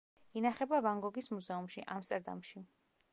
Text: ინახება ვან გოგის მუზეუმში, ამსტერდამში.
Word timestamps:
ინახება 0.39 0.79
ვან 0.85 1.03
გოგის 1.03 1.29
მუზეუმში, 1.35 1.85
ამსტერდამში. 1.97 2.65